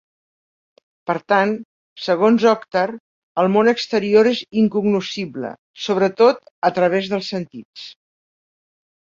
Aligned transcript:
Per 1.09 1.15
tant, 1.33 1.51
segons 2.05 2.45
Oktar, 2.51 2.85
el 3.43 3.51
món 3.57 3.69
exterior 3.73 4.31
és 4.31 4.41
incognoscible, 4.63 5.53
sobretot 5.85 6.43
a 6.73 6.73
través 6.81 7.13
dels 7.15 7.31
sentits. 7.37 7.87